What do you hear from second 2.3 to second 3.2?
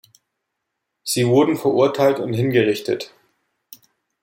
hingerichtet.